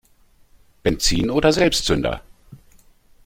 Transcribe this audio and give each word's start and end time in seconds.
Benzin 0.81 1.29
oder 1.29 1.53
Selbstzünder? 1.53 2.23